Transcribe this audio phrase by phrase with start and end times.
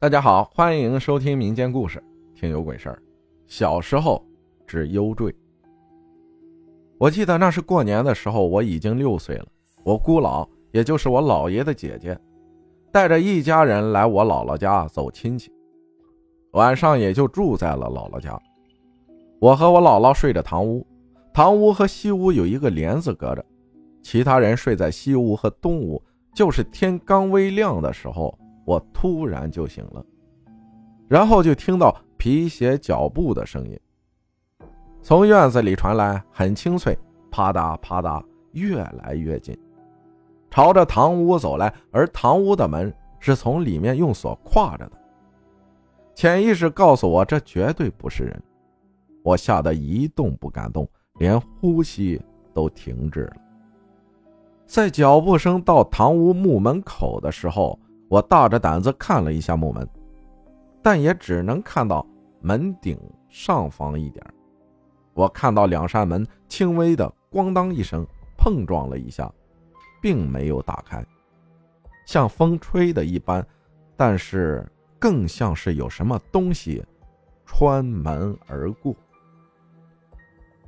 [0.00, 2.00] 大家好，欢迎收听民间故事，
[2.32, 3.02] 听有鬼事儿。
[3.48, 4.24] 小时候
[4.64, 5.34] 之幽坠。
[6.98, 9.46] 我记得那是过年的时候，我已经六岁了。
[9.82, 12.16] 我姑姥，也就是我姥爷的姐姐，
[12.92, 15.50] 带着一家人来我姥姥家走亲戚，
[16.52, 18.40] 晚上也就住在了姥姥家。
[19.40, 20.86] 我和我姥姥睡着堂屋，
[21.34, 23.44] 堂屋和西屋有一个帘子隔着，
[24.00, 26.00] 其他人睡在西屋和东屋。
[26.32, 28.38] 就是天刚微亮的时候。
[28.68, 30.04] 我突然就醒了，
[31.08, 33.80] 然后就听到皮鞋脚步的声音，
[35.00, 36.94] 从院子里传来，很清脆，
[37.30, 39.58] 啪嗒啪嗒，越来越近，
[40.50, 41.72] 朝着堂屋走来。
[41.90, 44.92] 而堂屋的门是从里面用锁跨着的。
[46.14, 48.42] 潜意识告诉我，这绝对不是人。
[49.22, 52.20] 我吓得一动不敢动，连呼吸
[52.52, 53.36] 都停滞了。
[54.66, 57.80] 在脚步声到堂屋木门口的时候。
[58.08, 59.86] 我大着胆子看了一下木门，
[60.82, 62.06] 但也只能看到
[62.40, 64.24] 门顶上方一点。
[65.12, 69.30] 我看到两扇门轻微的“咣当”一声碰撞了一下，
[70.00, 71.04] 并没有打开，
[72.06, 73.46] 像风吹的一般，
[73.96, 74.66] 但是
[74.98, 76.82] 更像是有什么东西
[77.44, 78.94] 穿门而过。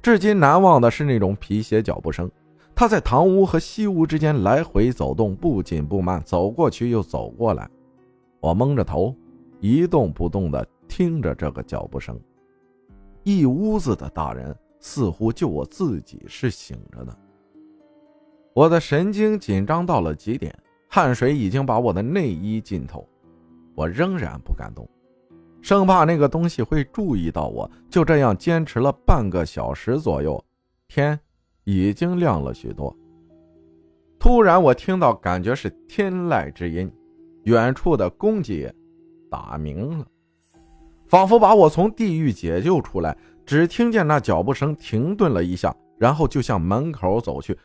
[0.02, 2.30] 至今难忘的是那种皮鞋脚步声。
[2.80, 7.68] 他在堂屋和西屋之间来回走动，不紧不慢，走过去又走过来。
[8.40, 9.14] 我蒙着头，
[9.60, 12.18] 一动不动地听着这个脚步声。
[13.22, 17.14] 一屋子的大人，似乎就我自己是醒着的。
[18.54, 20.58] 我的神经紧张到了极点，
[20.88, 23.06] 汗水已经把我的内衣浸透。
[23.74, 24.88] 我仍然不敢动，
[25.60, 27.70] 生怕那个东西会注意到我。
[27.90, 30.42] 就这样坚持了半个小时左右，
[30.88, 31.20] 天。
[31.70, 32.94] 已经亮了许多。
[34.18, 36.90] 突然，我听到感觉是天籁之音，
[37.44, 38.68] 远处的公鸡
[39.30, 40.06] 打鸣了，
[41.06, 43.16] 仿佛把我从地狱解救出来。
[43.46, 47.56] 只听见那脚步声停顿了一下，然后就向门口走去。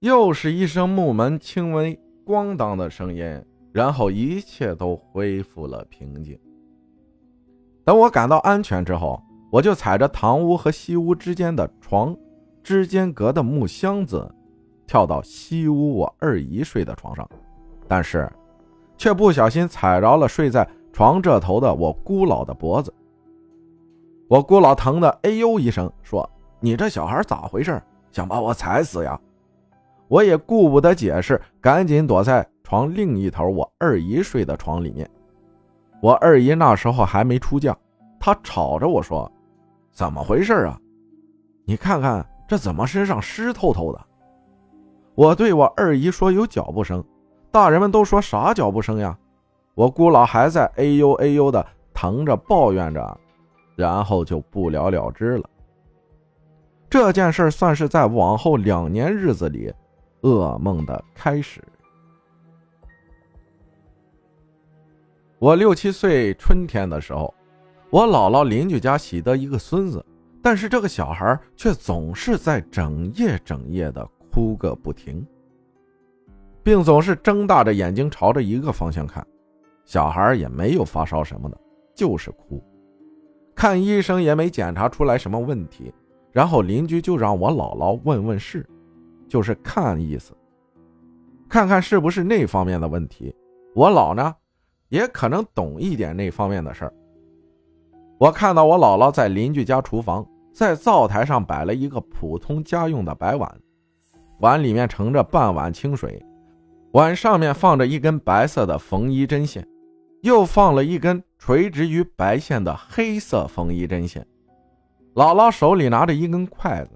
[0.00, 6.38] 又是一声木门轻微“咣当”的声音，然后一切都恢复了平静。
[7.84, 12.16] 等我感到安全之后，我就踩着堂屋和西屋之间的床。
[12.64, 14.28] 之间隔的木箱子，
[14.86, 17.28] 跳到西屋我二姨睡的床上，
[17.86, 18.28] 但是，
[18.96, 22.92] 却不小心踩着了睡在床这头的我姑姥的脖子。
[24.28, 27.80] 我姑姥疼的哎呦一声，说：“你这小孩咋回事？
[28.10, 29.20] 想把我踩死呀？”
[30.08, 35.08] 我也顾不得解释，赶紧躲在床另一头我二姨睡的床里面。
[36.00, 37.76] 我二姨那时候还没出嫁，
[38.18, 39.30] 她吵着我说
[39.92, 40.80] ：“怎么回事啊？
[41.66, 44.00] 你看看。”这怎么身上湿透透的？
[45.14, 47.04] 我对我二姨说有脚步声，
[47.50, 49.16] 大人们都说啥脚步声呀？
[49.74, 53.18] 我姑姥还在哎呦哎呦的疼着抱怨着，
[53.76, 55.48] 然后就不了了之了。
[56.90, 59.72] 这件事算是在往后两年日子里
[60.22, 61.62] 噩梦的开始。
[65.40, 67.34] 我六七岁春天的时候，
[67.90, 70.04] 我姥姥邻居家喜得一个孙子。
[70.44, 75.26] 但是这个小孩却总是在整夜整夜的哭个不停，
[76.62, 79.26] 并总是睁大着眼睛朝着一个方向看。
[79.86, 81.58] 小孩也没有发烧什么的，
[81.94, 82.62] 就是哭。
[83.54, 85.90] 看医生也没检查出来什么问题，
[86.30, 88.68] 然后邻居就让我姥姥问问事，
[89.26, 90.34] 就是看意思，
[91.48, 93.34] 看看是不是那方面的问题。
[93.74, 94.34] 我姥呢，
[94.90, 96.92] 也可能懂一点那方面的事儿。
[98.18, 100.22] 我看到我姥姥在邻居家厨房。
[100.54, 103.60] 在灶台上摆了一个普通家用的白碗，
[104.38, 106.24] 碗里面盛着半碗清水，
[106.92, 109.66] 碗上面放着一根白色的缝衣针线，
[110.22, 114.24] 又放了一根垂直于白线的黑色缝衣针线。
[115.16, 116.90] 姥姥手里拿着一根筷子，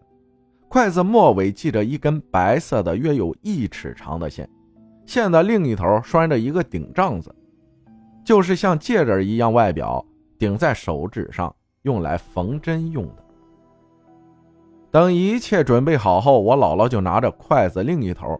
[0.69, 4.49] 筷子末尾系着一根白色的约有一尺长的线，
[5.05, 7.35] 线的另一头拴着一个顶帐子，
[8.25, 10.05] 就是像戒指一样，外表
[10.39, 11.53] 顶在手指上，
[11.83, 13.25] 用来缝针用的。
[14.99, 18.37] 等一切准备好后，我姥姥就拿着筷子另一头，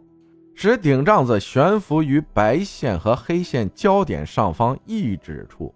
[0.53, 5.73] 使顶帐子悬浮于白线和黑线交点上方一指处，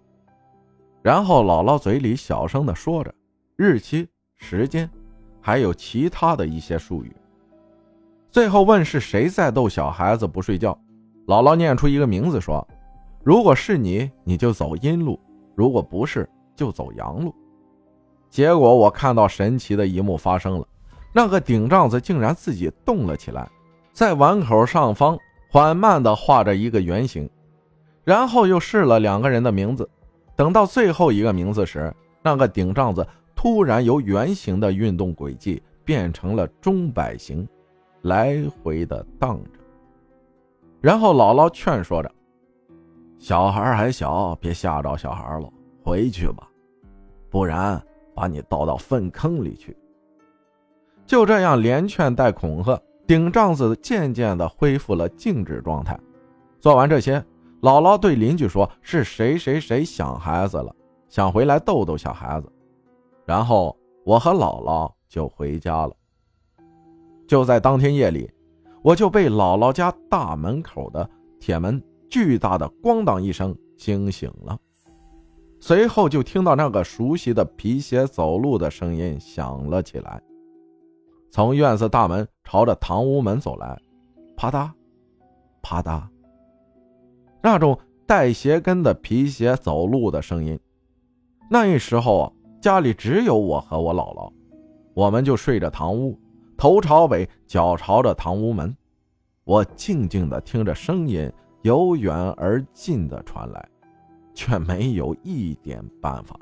[1.00, 3.10] 然后姥姥嘴里小声的说着
[3.56, 4.90] 日期、时间，
[5.40, 7.16] 还有其他的一些术语。
[8.30, 10.78] 最后问是谁在逗小孩子不睡觉，
[11.26, 12.68] 姥姥念出一个名字说
[13.24, 15.18] ：“如果是你，你就走阴路；
[15.54, 17.34] 如果不是，就走阳路。”
[18.28, 20.66] 结果我看到神奇的一幕发生了，
[21.16, 23.48] 那个顶帐子竟然自己动了起来，
[23.92, 25.16] 在碗口上方
[25.48, 27.30] 缓慢地画着一个圆形，
[28.02, 29.88] 然后又试了两个人的名字，
[30.34, 33.06] 等到最后一个名字时，那个顶帐子
[33.36, 37.46] 突然由圆形的运动轨迹变成了钟摆形，
[38.02, 39.60] 来回的荡着。
[40.80, 42.10] 然后姥姥劝说着
[43.20, 45.48] ：“小孩还小，别吓着小孩了，
[45.84, 46.48] 回去吧，
[47.30, 47.80] 不然
[48.16, 49.76] 把你倒到粪坑里去。”
[51.06, 55.98] 就这样连劝带恐吓，顶帐子渐渐的恢复了静止状态。
[56.60, 57.20] 做完这些，
[57.60, 60.74] 姥姥对邻居说：“是谁谁谁想孩子了，
[61.08, 62.50] 想回来逗逗小孩子。”
[63.26, 65.92] 然后我和姥姥就回家了。
[67.26, 68.30] 就在当天夜里，
[68.82, 71.08] 我就被姥姥家大门口的
[71.38, 74.58] 铁门巨大的“咣当”一声惊醒了，
[75.60, 80.22] 随后就听到那个熟悉的皮鞋走路的声音响了起来。
[81.34, 83.76] 从院子大门朝着堂屋门走来，
[84.36, 84.70] 啪嗒，
[85.62, 86.00] 啪嗒。
[87.42, 87.76] 那种
[88.06, 90.56] 带鞋跟的皮鞋走路的声音。
[91.50, 94.32] 那时候啊，家里只有我和我姥姥，
[94.94, 96.16] 我们就睡着堂屋，
[96.56, 98.72] 头朝北，脚朝着堂屋门。
[99.42, 101.28] 我静静的听着声音
[101.62, 103.68] 由远而近的传来，
[104.34, 106.38] 却没有一点办法，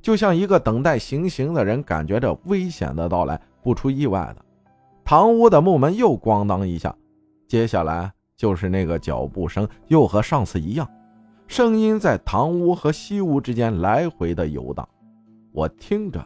[0.00, 3.42] 就像一个等待行刑的人，感觉着危险的到来。
[3.62, 4.44] 不出意外的，
[5.04, 6.94] 堂屋的木门又咣当一下，
[7.46, 10.88] 接下来就是那个脚步声，又和上次一样，
[11.46, 14.88] 声音在堂屋和西屋之间来回的游荡。
[15.52, 16.24] 我听着，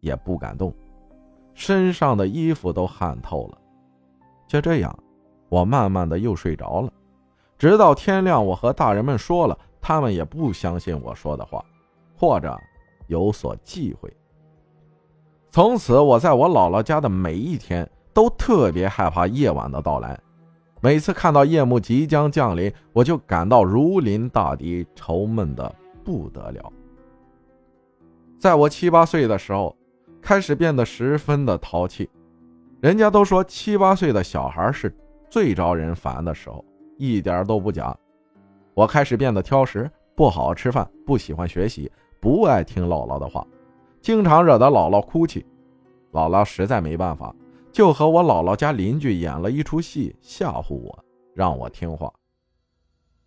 [0.00, 0.74] 也不敢动，
[1.54, 3.58] 身上的衣服都汗透了。
[4.46, 4.98] 就这样，
[5.48, 6.92] 我慢慢的又睡着了，
[7.56, 8.44] 直到天亮。
[8.44, 11.64] 我和大人们说了，他们也不相信我说的话，
[12.16, 12.58] 或者
[13.06, 14.12] 有所忌讳。
[15.52, 20.18] 从此，我在我姥姥家的每一天都特别害怕夜晚的到来。
[20.80, 25.74] 每次看到夜幕即将降临，我就感到如临大敌，愁闷的
[26.04, 26.72] 不得了。
[28.38, 29.76] 在我七八岁的时候，
[30.22, 32.08] 开始变得十分的淘气。
[32.80, 34.94] 人家都说七八岁的小孩是
[35.28, 36.64] 最招人烦的时候，
[36.96, 37.94] 一点都不假。
[38.72, 43.44] 我开始变得挑食，不好好吃饭，不喜欢学习，不爱听姥姥的话。
[44.00, 45.44] 经常惹得姥姥哭泣，
[46.12, 47.34] 姥姥实在没办法，
[47.70, 51.04] 就和我姥姥家邻居演了一出戏，吓唬我，
[51.34, 52.12] 让我听话。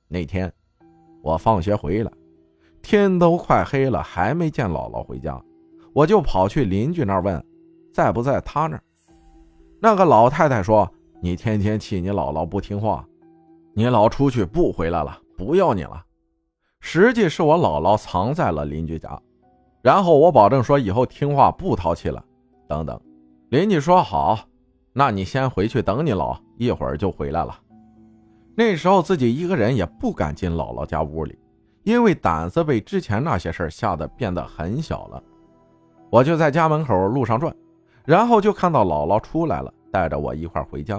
[0.08, 0.52] 那天
[1.22, 2.12] 我放学回来，
[2.82, 5.40] 天都快黑了，还没见姥姥回家，
[5.94, 7.44] 我就跑去邻居那儿问，
[7.94, 8.84] 在不在他那儿。
[9.80, 10.90] 那个老太太说
[11.22, 13.06] ：“你天天气你姥姥不听话，
[13.74, 16.04] 你老出去不回来了，不要你了。”
[16.80, 19.22] 实际是我姥姥藏在了邻居家。
[19.84, 22.24] 然后我保证说以后听话不淘气了，
[22.70, 22.98] 等等。
[23.50, 24.40] 邻居说好，
[24.94, 27.60] 那你先回去等你姥，一会儿就回来了。
[28.56, 31.38] 那时候自己一个人也不敢进姥姥家屋里，
[31.84, 35.22] 因为胆子被之前那些事吓得变得很小了。
[36.10, 37.54] 我就在家门口路上转，
[38.06, 40.96] 然后就看到姥姥出来了，带着我一块回家。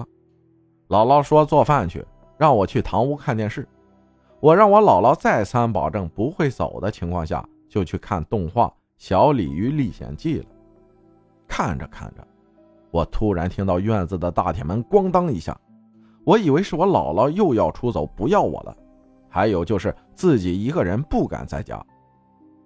[0.90, 2.04] 姥姥说做饭去，
[2.36, 3.66] 让我去堂屋看电视。
[4.40, 7.42] 我让我姥姥再三保证不会走的情况下。
[7.74, 8.68] 就去看动画
[8.98, 10.46] 《小鲤鱼历险记》了。
[11.48, 12.24] 看着看着，
[12.92, 15.60] 我突然听到院子的大铁门咣当一下，
[16.22, 18.76] 我以为是我姥姥又要出走不要我了。
[19.28, 21.84] 还有就是自己一个人不敢在家。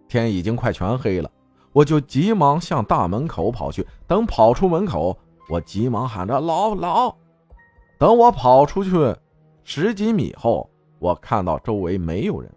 [0.09, 1.31] 天已经快全黑了，
[1.73, 3.87] 我就急忙向大门口跑去。
[4.07, 5.19] 等跑出门口，
[5.49, 7.15] 我急忙喊着“姥姥”。
[7.99, 8.91] 等我跑出去
[9.65, 10.69] 十几米后，
[10.99, 12.53] 我看到周围没有人。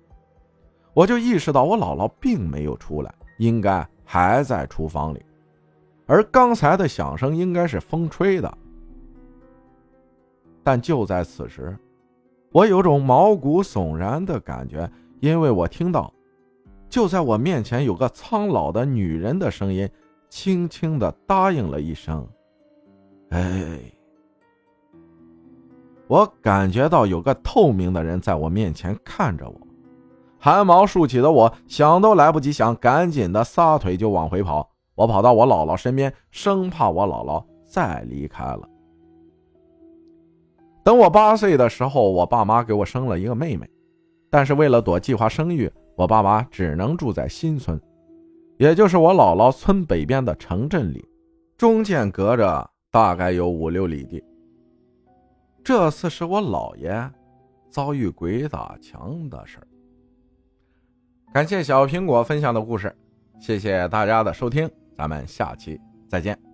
[0.93, 5.23] 我就意识到我姥姥并没有出来，应该还在厨房里，
[6.05, 8.57] 而刚才的响声应该是风吹的。
[10.63, 11.75] 但就在此时，
[12.51, 14.89] 我有种毛骨悚然的感觉，
[15.21, 16.13] 因为我听到，
[16.89, 19.89] 就在我面前有个苍老的女人的声音，
[20.29, 22.27] 轻轻的答应了一声
[23.31, 23.79] ：“哎。”
[26.07, 29.67] 我感觉到有个透明的人在我面前看着我。
[30.43, 34.67] 汗毛竖起的我想都来不及想，赶紧的撒腿就往回跑。
[34.95, 38.67] 我跑到我姥姥身边，生怕我姥姥再离开了。
[40.83, 43.69] 等我八岁的时候，我爸妈给我生了一个妹妹，
[44.31, 47.79] 但是为了躲计划生育，我爸妈只能住在新村，
[48.57, 51.07] 也就是我姥姥村北边的城镇里，
[51.55, 54.23] 中间隔着大概有五六里地。
[55.63, 57.11] 这次是我姥爷
[57.69, 59.67] 遭遇鬼打墙的事儿。
[61.33, 62.93] 感谢小苹果分享的故事，
[63.39, 66.50] 谢谢大家的收听，咱们下期再见。